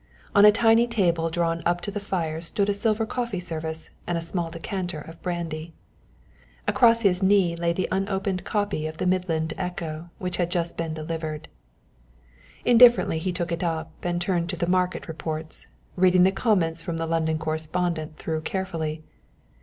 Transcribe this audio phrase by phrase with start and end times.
[0.33, 4.17] On a tiny table drawn up to the fire stood a silver coffee service and
[4.17, 5.73] a small decanter of brandy.
[6.67, 10.95] Across his knee lay the unopened copy of the Midland Echo which had just been
[10.95, 11.49] delivered.
[12.65, 16.97] Indifferently he took it up and turned to the market reports, reading the comments from
[16.97, 19.03] the London correspondent through carefully.